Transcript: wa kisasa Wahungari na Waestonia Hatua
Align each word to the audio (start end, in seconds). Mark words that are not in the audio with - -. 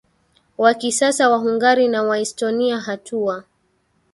wa 0.57 0.73
kisasa 0.73 1.29
Wahungari 1.29 1.87
na 1.87 2.03
Waestonia 2.03 2.79
Hatua 2.79 3.43